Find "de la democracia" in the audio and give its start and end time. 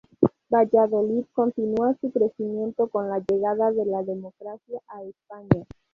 3.71-4.81